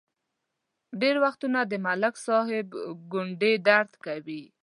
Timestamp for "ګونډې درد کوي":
3.11-4.43